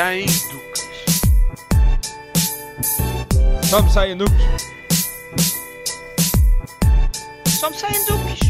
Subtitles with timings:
[0.00, 0.88] Sem duques.
[3.68, 4.34] Só me saem duques.
[7.60, 8.40] Só me saem duques.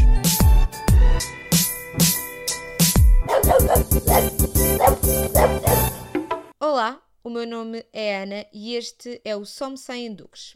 [6.57, 10.55] Olá, o meu nome é Ana e este é o Só Me Saem Duques.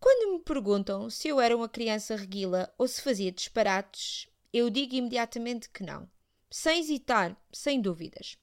[0.00, 4.96] Quando me perguntam se eu era uma criança reguila ou se fazia disparates, eu digo
[4.96, 6.10] imediatamente que não.
[6.50, 8.36] Sem hesitar, sem dúvidas.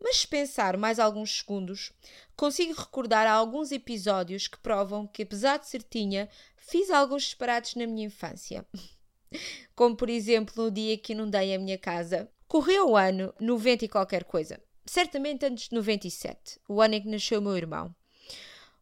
[0.00, 1.92] Mas se pensar mais alguns segundos,
[2.36, 8.06] consigo recordar alguns episódios que provam que, apesar de certinha, fiz alguns disparates na minha
[8.06, 8.66] infância.
[9.74, 12.30] Como, por exemplo, no dia que inundei a minha casa.
[12.46, 14.60] Correu o ano 90 e qualquer coisa.
[14.84, 17.94] Certamente antes de 97, o ano em que nasceu o meu irmão.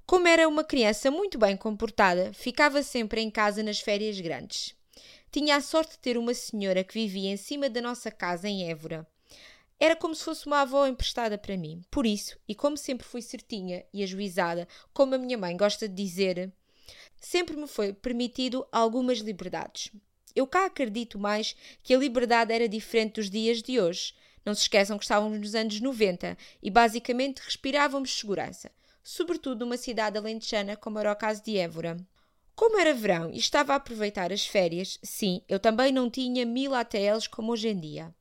[0.06, 4.76] Como era uma criança muito bem comportada, ficava sempre em casa nas férias grandes.
[5.32, 8.70] Tinha a sorte de ter uma senhora que vivia em cima da nossa casa em
[8.70, 9.06] Évora.
[9.78, 11.82] Era como se fosse uma avó emprestada para mim.
[11.90, 15.94] Por isso, e como sempre fui certinha e ajuizada, como a minha mãe gosta de
[15.94, 16.52] dizer,
[17.20, 19.90] sempre me foi permitido algumas liberdades.
[20.34, 24.14] Eu cá acredito mais que a liberdade era diferente dos dias de hoje.
[24.44, 28.70] Não se esqueçam que estávamos nos anos 90 e basicamente respirávamos segurança,
[29.02, 31.96] sobretudo numa cidade alentejana como era o caso de Évora.
[32.54, 36.74] Como era verão e estava a aproveitar as férias, sim, eu também não tinha mil
[36.74, 38.14] ATLs como hoje em dia.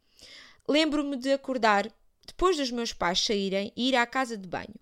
[0.68, 1.92] Lembro-me de acordar
[2.26, 4.76] depois dos meus pais saírem e ir à casa de banho.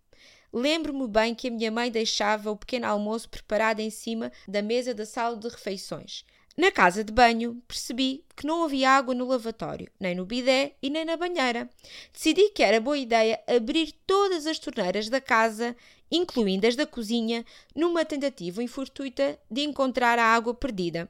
[0.53, 4.93] Lembro-me bem que a minha mãe deixava o pequeno almoço preparado em cima da mesa
[4.93, 6.25] da sala de refeições.
[6.57, 10.89] Na casa de banho, percebi que não havia água no lavatório, nem no bidé e
[10.89, 11.69] nem na banheira.
[12.11, 15.75] Decidi que era boa ideia abrir todas as torneiras da casa,
[16.11, 21.09] incluindo as da cozinha, numa tentativa infortuita de encontrar a água perdida.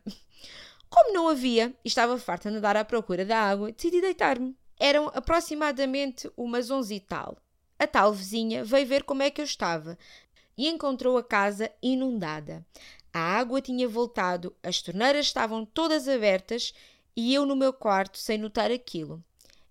[0.87, 4.55] Como não havia e estava farta de andar à procura da água, decidi deitar-me.
[4.83, 7.37] Eram aproximadamente umas onze e tal.
[7.77, 9.95] A tal vizinha veio ver como é que eu estava
[10.57, 12.65] e encontrou a casa inundada.
[13.13, 16.73] A água tinha voltado, as torneiras estavam todas abertas
[17.15, 19.23] e eu no meu quarto sem notar aquilo.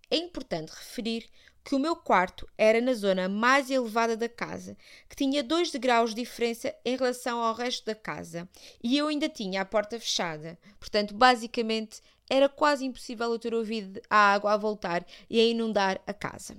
[0.09, 1.29] É importante referir
[1.65, 4.77] que o meu quarto era na zona mais elevada da casa,
[5.09, 8.49] que tinha dois degraus de diferença em relação ao resto da casa,
[8.81, 10.57] e eu ainda tinha a porta fechada.
[10.79, 16.01] Portanto, basicamente, era quase impossível eu ter ouvido a água a voltar e a inundar
[16.07, 16.57] a casa.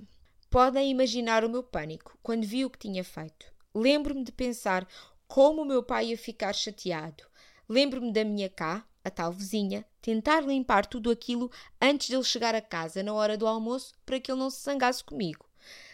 [0.50, 3.50] Podem imaginar o meu pânico quando vi o que tinha feito.
[3.74, 4.86] Lembro-me de pensar
[5.26, 7.24] como o meu pai ia ficar chateado.
[7.66, 11.50] Lembro-me da minha cá, a tal vizinha, tentar limpar tudo aquilo
[11.80, 15.02] antes dele chegar a casa na hora do almoço para que ele não se zangasse
[15.02, 15.46] comigo.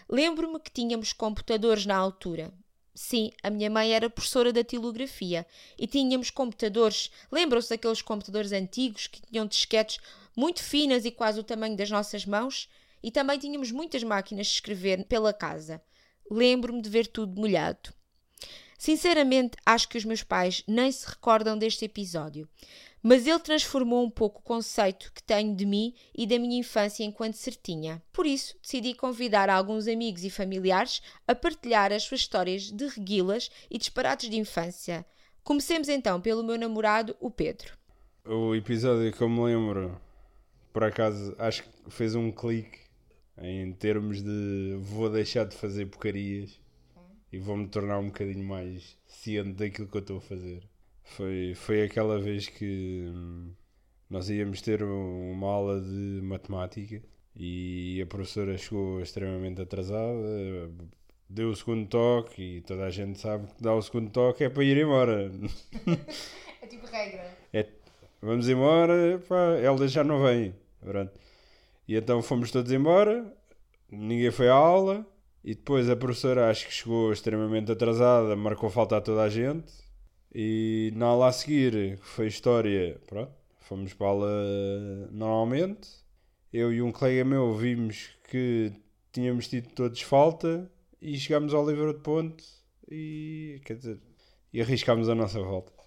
[0.09, 2.53] Lembro-me que tínhamos computadores na altura.
[3.01, 5.47] Sim, a minha mãe era professora da tilografia
[5.79, 7.13] e tínhamos computadores.
[7.31, 10.01] Lembram-se daqueles computadores antigos que tinham disquetes
[10.37, 12.69] muito finas e quase o tamanho das nossas mãos?
[13.01, 15.81] E também tínhamos muitas máquinas de escrever pela casa.
[16.29, 17.95] Lembro-me de ver tudo molhado.
[18.79, 22.49] Sinceramente, acho que os meus pais nem se recordam deste episódio,
[23.03, 27.03] mas ele transformou um pouco o conceito que tenho de mim e da minha infância
[27.03, 28.01] enquanto certinha.
[28.13, 33.51] Por isso, decidi convidar alguns amigos e familiares a partilhar as suas histórias de reguilas
[33.69, 35.05] e disparates de infância.
[35.43, 37.77] Comecemos então pelo meu namorado, o Pedro.
[38.25, 40.01] O episódio que eu me lembro,
[40.73, 42.79] por acaso, acho que fez um clique
[43.39, 46.61] em termos de vou deixar de fazer porcarias
[47.33, 50.63] e vou-me tornar um bocadinho mais ciente daquilo que eu estou a fazer.
[51.05, 53.53] Foi, foi aquela vez que hum,
[54.09, 57.03] nós íamos ter uma aula de matemática
[57.37, 60.71] e a professora chegou extremamente atrasada,
[61.29, 64.49] deu o segundo toque e toda a gente sabe que dar o segundo toque é
[64.49, 65.31] para ir embora.
[66.61, 67.25] É tipo regra.
[67.53, 67.69] É,
[68.21, 70.53] vamos embora, pá, ela já não vem.
[70.81, 71.13] Pronto.
[71.87, 73.33] E então fomos todos embora,
[73.89, 75.07] ninguém foi à aula
[75.45, 79.73] e depois a professora acho que chegou extremamente atrasada, marcou falta a toda a gente.
[80.35, 84.31] E na aula a seguir, que foi história, pronto, fomos para a aula
[85.11, 85.89] normalmente.
[86.53, 88.73] Eu e um colega meu vimos que
[89.13, 90.71] tínhamos tido todos falta
[91.01, 92.45] e chegámos ao livro de ponte
[92.91, 94.01] e quer dizer,
[94.53, 95.78] e arriscámos a nossa volta.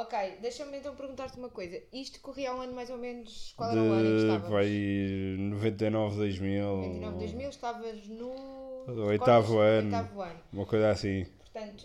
[0.00, 1.82] Ok, deixa-me então perguntar-te uma coisa.
[1.92, 3.52] Isto corria há um ano mais ou menos.
[3.56, 4.48] Qual era o ano em que De estávamos?
[4.48, 6.80] vai 99, 2000.
[6.82, 9.04] 29, 2000, estavas no.
[9.06, 9.86] Oitavo ano.
[9.96, 10.40] Oitavo ano.
[10.52, 11.26] Uma coisa assim.
[11.40, 11.84] Portanto,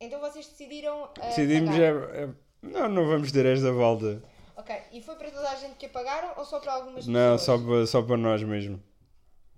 [0.00, 1.10] então vocês decidiram.
[1.20, 1.88] ah, Decidimos é,
[2.24, 2.28] é-
[2.62, 4.22] não, não vamos ter esta volta.
[4.56, 7.36] Ok, e foi para toda a gente que a pagaram ou só para algumas Não,
[7.36, 7.76] só pessoas?
[7.76, 8.82] para, só para nós mesmo.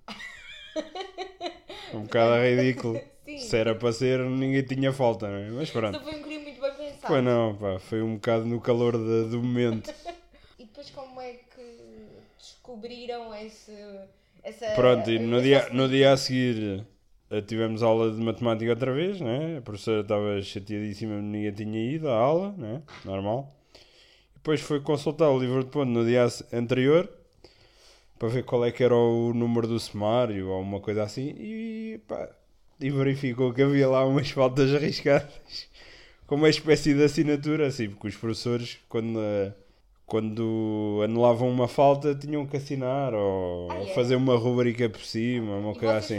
[1.95, 3.01] Um bocado ridículo.
[3.25, 3.39] Sim.
[3.39, 5.51] Se era para ser, ninguém tinha falta, não é?
[5.51, 5.99] Mas pronto.
[7.07, 9.93] Foi um não, pá, foi um bocado no calor de- do momento.
[10.59, 12.07] E depois como é que
[12.39, 13.73] descobriram esse,
[14.43, 14.67] essa.
[14.75, 16.85] Pronto, e no dia, no dia a seguir
[17.31, 19.59] eh, tivemos aula de matemática outra vez, né?
[19.59, 22.83] A professora estava chateadíssima, ninguém tinha ido à aula, né?
[23.05, 23.53] Normal.
[24.37, 27.11] Depois foi consultar o livro de ponto no dia anterior
[28.19, 32.01] para ver qual é que era o número do sumário ou uma coisa assim e,
[32.07, 32.29] pá,
[32.81, 35.69] e verificou que havia lá umas faltas arriscadas
[36.27, 39.19] com uma espécie de assinatura, assim, porque os professores, quando,
[40.07, 43.87] quando anulavam uma falta, tinham que assinar ou, Ah, é?
[43.95, 46.17] fazer uma rubrica por cima, uma E coisa assim.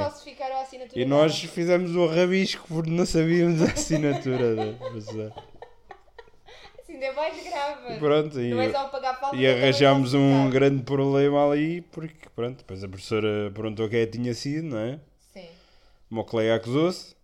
[0.96, 5.34] E nós fizemos o rabisco porque não sabíamos a assinatura da professora.
[6.82, 8.00] Isso ainda é mais grave.
[8.00, 9.36] Pronto, e, é só pagar falta.
[9.36, 14.06] e também arranjámos um grande problema ali porque, pronto, depois a professora perguntou quem é
[14.06, 15.00] que tinha sido, não é?
[15.34, 15.48] Sim.
[16.10, 17.16] O meu colega acusou-se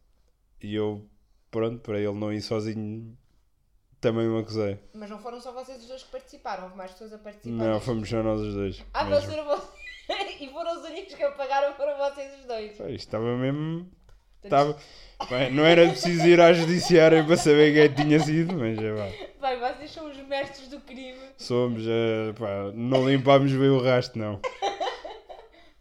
[0.62, 1.04] e eu,
[1.52, 3.16] pronto, para ele não ir sozinho,
[4.00, 4.80] também me acusei.
[4.94, 7.56] Mas não foram só vocês os dois que participaram, houve mais pessoas a participar.
[7.56, 8.84] Não, fomos só nós os dois.
[8.94, 9.82] Ah, mas foram vocês.
[10.42, 12.78] e foram os únicos que apagaram, foram vocês os dois.
[12.78, 13.88] Pá, Isto estava mesmo.
[14.44, 14.76] Estava...
[15.30, 18.92] Bem, não era preciso ir à judiciária para saber quem é tinha sido, mas é
[18.92, 19.06] vá.
[19.48, 21.20] Bem, vocês são os mestres do crime.
[21.38, 24.40] Somos, eh, pá, não limpámos bem o rastro, não.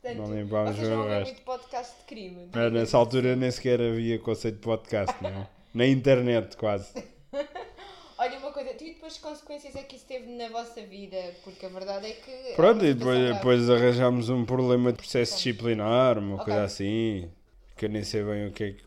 [0.03, 2.51] Portanto, Não limpámos bem o muito podcast de crime.
[2.55, 5.60] Mas nessa altura nem sequer havia conceito de podcast, não.
[5.73, 6.93] Na internet, quase.
[8.19, 11.17] Olha uma coisa, tu e depois que consequências é que isso teve na vossa vida?
[11.43, 12.55] Porque a verdade é que.
[12.55, 16.45] Pronto, e depois, depois arranjámos um problema de processo disciplinar, uma Ok.
[16.45, 17.31] coisa assim,
[17.77, 18.83] que eu nem sei bem o que é que.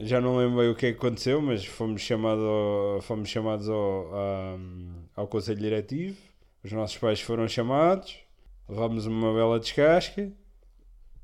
[0.00, 3.68] Já não lembro bem o que é que aconteceu, mas fomos, chamado ao- fomos chamados
[3.68, 4.58] ao, a-
[5.16, 6.16] ao Conselho Diretivo,
[6.62, 8.16] os nossos pais foram chamados,
[8.68, 10.30] levámos uma bela descasca,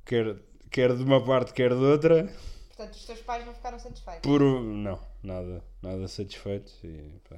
[0.04, 0.36] quer,
[0.70, 2.32] quer de uma parte, quer de outra,
[2.76, 4.22] Portanto, os teus pais não ficaram satisfeitos.
[4.22, 4.40] por.
[4.40, 6.72] Não, nada, nada satisfeito.
[6.84, 7.36] E, pá,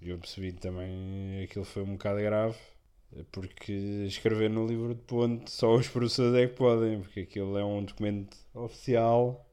[0.00, 2.58] eu percebi também aquilo foi um bocado grave.
[3.30, 3.72] Porque
[4.06, 7.84] escrever no livro de ponto só os professores é que podem, porque aquilo é um
[7.84, 9.46] documento oficial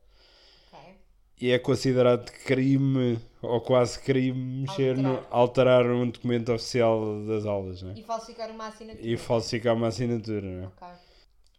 [1.44, 5.86] e é considerado crime ou quase crime mexer no, Alterar.
[5.86, 7.96] um documento oficial das aulas né?
[7.98, 9.06] E falsificar uma assinatura.
[9.06, 10.42] e falsificar uma assinatura.
[10.42, 10.68] Né?
[10.68, 10.88] Ok.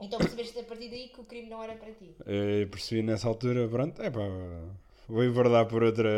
[0.00, 2.14] Então percebeste a partir daí que o crime não era para ti.
[2.26, 4.20] Eu percebi nessa altura, pronto, é pá,
[5.08, 6.10] vou enverdar por outra.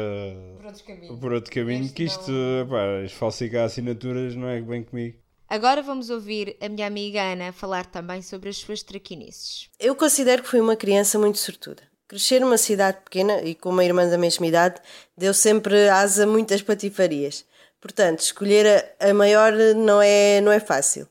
[0.56, 1.19] Por outros caminhos.
[1.20, 5.19] Por outro caminho, Este que isto, não- pá, falsificar assinaturas não é bem comigo.
[5.49, 9.70] Agora vamos ouvir a minha amiga Ana falar também sobre as suas traquinices.
[9.79, 11.82] Eu considero que fui uma criança muito sortuda.
[12.08, 14.81] Crescer numa cidade pequena e com uma irmã da mesma idade
[15.17, 17.44] deu sempre asa a muitas patifarias.
[17.81, 21.06] Portanto, escolher a, a maior não é, não é fácil.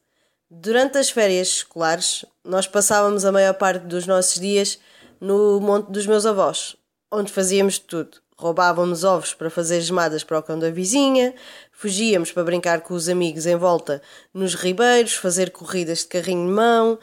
[0.49, 4.79] Durante as férias escolares, nós passávamos a maior parte dos nossos dias
[5.19, 6.75] no monte dos meus avós,
[7.11, 8.23] onde fazíamos tudo.
[8.37, 11.33] Roubávamos ovos para fazer gemadas para o cão da vizinha,
[11.71, 14.01] fugíamos para brincar com os amigos em volta
[14.33, 16.99] nos ribeiros, fazer corridas de carrinho de mão,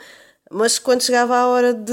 [0.50, 1.90] mas quando chegava a hora de,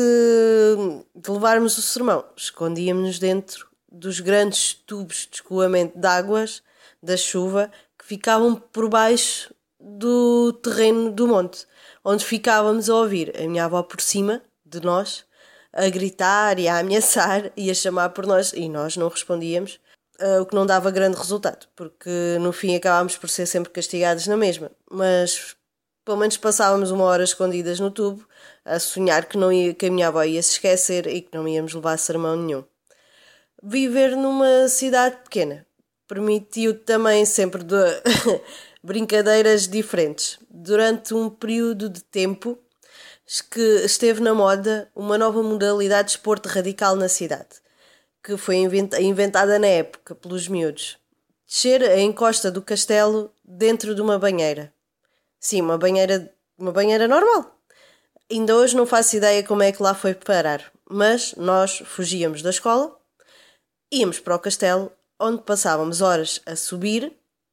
[1.15, 6.61] de levarmos o sermão, escondíamos-nos dentro dos grandes tubos de escoamento de águas
[7.01, 11.65] da chuva que ficavam por baixo do terreno do monte,
[12.03, 15.25] onde ficávamos a ouvir a minha avó por cima de nós
[15.71, 19.79] a gritar e a ameaçar e a chamar por nós e nós não respondíamos,
[20.19, 24.27] eh, o que não dava grande resultado, porque no fim acabámos por ser sempre castigados
[24.27, 24.71] na mesma.
[24.89, 25.55] Mas
[26.03, 28.27] pelo menos passávamos uma hora escondidas no tubo
[28.65, 31.47] a sonhar que, não ia, que a minha avó ia se esquecer e que não
[31.47, 32.63] íamos levar sermão nenhum.
[33.61, 35.65] Viver numa cidade pequena
[36.07, 37.75] permitiu também sempre de
[38.83, 40.39] brincadeiras diferentes.
[40.49, 42.57] Durante um período de tempo
[43.51, 47.61] que esteve na moda uma nova modalidade de esporte radical na cidade,
[48.23, 50.97] que foi inventa- inventada na época pelos miúdos.
[51.47, 54.73] Descer a encosta do castelo dentro de uma banheira.
[55.39, 57.55] Sim, uma banheira, uma banheira normal.
[58.31, 62.51] Ainda hoje não faço ideia como é que lá foi parar, mas nós fugíamos da
[62.51, 62.95] escola,
[63.91, 67.11] íamos para o castelo, onde passávamos horas a subir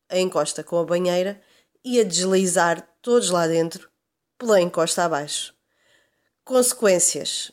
[0.09, 1.41] a encosta com a banheira
[1.85, 3.89] e a deslizar todos lá dentro
[4.39, 5.55] pela encosta abaixo.
[6.45, 7.53] Consequências: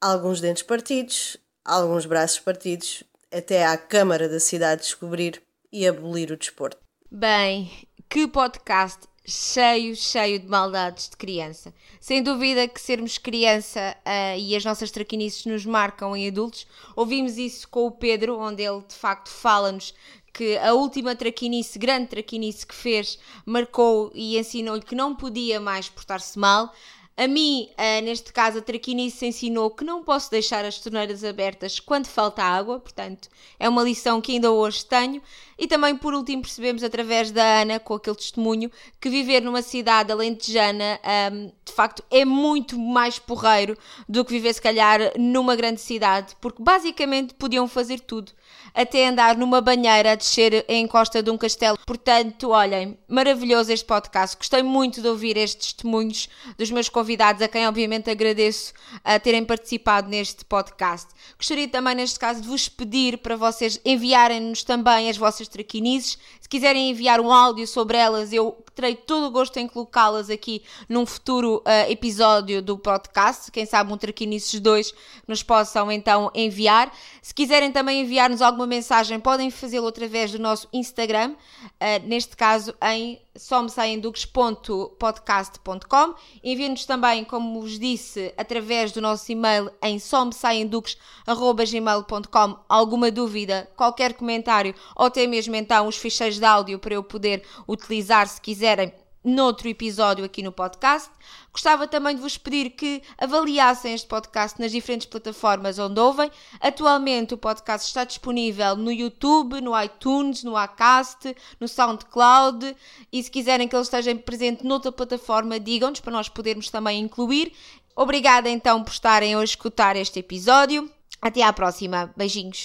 [0.00, 5.42] alguns dentes partidos, alguns braços partidos, até à Câmara da cidade descobrir
[5.72, 6.78] e abolir o desporto.
[7.10, 7.70] Bem,
[8.08, 11.72] que podcast cheio, cheio de maldades de criança.
[12.00, 16.66] Sem dúvida que sermos criança ah, e as nossas traquinices nos marcam em adultos.
[16.96, 19.94] Ouvimos isso com o Pedro, onde ele de facto fala-nos
[20.32, 25.88] que a última traquinice, grande traquinice que fez, marcou e ensinou-lhe que não podia mais
[25.88, 26.72] portar-se mal.
[27.14, 31.78] A mim, uh, neste caso, a traquinice ensinou que não posso deixar as torneiras abertas
[31.78, 33.28] quando falta água, portanto,
[33.60, 35.20] é uma lição que ainda hoje tenho.
[35.58, 40.10] E também, por último, percebemos através da Ana, com aquele testemunho, que viver numa cidade
[40.10, 40.98] alentejana,
[41.32, 43.76] um, de facto, é muito mais porreiro
[44.08, 48.32] do que viver, se calhar, numa grande cidade, porque basicamente podiam fazer tudo
[48.74, 51.78] até andar numa banheira a descer em costa de um castelo.
[51.86, 54.36] Portanto, olhem, maravilhoso este podcast.
[54.36, 58.72] Gostei muito de ouvir estes testemunhos dos meus convidados, a quem obviamente agradeço
[59.04, 61.08] a terem participado neste podcast.
[61.36, 66.18] Gostaria também, neste caso, de vos pedir para vocês enviarem-nos também as vossas traquinices.
[66.52, 70.62] Se quiserem enviar um áudio sobre elas, eu terei todo o gosto em colocá-las aqui
[70.86, 73.50] num futuro uh, episódio do podcast.
[73.50, 74.92] Quem sabe um Traquinices 2
[75.26, 76.92] nos possam então enviar.
[77.22, 82.74] Se quiserem também enviar-nos alguma mensagem, podem fazê-lo através do nosso Instagram, uh, neste caso
[82.82, 86.14] em somsaenduques.podcast.com.
[86.42, 94.74] Enviem-nos também, como vos disse, através do nosso e-mail em somsaenduques.gmail.com alguma dúvida, qualquer comentário
[94.94, 98.92] ou até mesmo então os ficheiros de áudio para eu poder utilizar se quiserem
[99.24, 101.10] noutro episódio aqui no podcast.
[101.52, 106.30] Gostava também de vos pedir que avaliassem este podcast nas diferentes plataformas onde ouvem.
[106.60, 112.76] Atualmente o podcast está disponível no YouTube, no iTunes, no Acast, no SoundCloud
[113.12, 117.52] e se quiserem que ele esteja presente noutra plataforma, digam-nos para nós podermos também incluir.
[117.94, 120.90] Obrigada então por estarem a escutar este episódio.
[121.20, 122.12] Até à próxima.
[122.16, 122.60] Beijinhos.